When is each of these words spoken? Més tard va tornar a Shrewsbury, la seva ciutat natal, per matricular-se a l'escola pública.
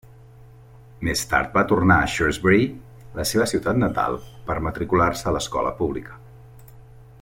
Més 1.07 1.21
tard 1.33 1.51
va 1.57 1.63
tornar 1.73 1.97
a 1.99 2.07
Shrewsbury, 2.13 2.65
la 3.21 3.27
seva 3.33 3.49
ciutat 3.53 3.81
natal, 3.85 4.19
per 4.49 4.59
matricular-se 4.69 5.29
a 5.29 5.35
l'escola 5.37 5.79
pública. 5.83 6.19